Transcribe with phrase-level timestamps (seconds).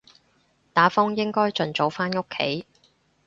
[0.73, 2.65] 打風應該盡早返屋企